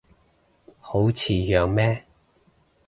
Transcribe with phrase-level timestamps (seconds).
[0.79, 2.03] 好似樣咩